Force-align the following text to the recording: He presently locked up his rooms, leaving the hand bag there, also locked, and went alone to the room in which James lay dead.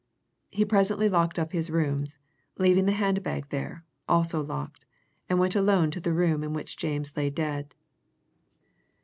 He 0.49 0.65
presently 0.65 1.07
locked 1.09 1.37
up 1.37 1.51
his 1.51 1.69
rooms, 1.69 2.17
leaving 2.57 2.87
the 2.87 2.91
hand 2.93 3.21
bag 3.21 3.45
there, 3.49 3.85
also 4.09 4.43
locked, 4.43 4.83
and 5.29 5.37
went 5.37 5.55
alone 5.55 5.91
to 5.91 5.99
the 5.99 6.11
room 6.11 6.43
in 6.43 6.53
which 6.53 6.75
James 6.75 7.15
lay 7.15 7.29
dead. 7.29 7.75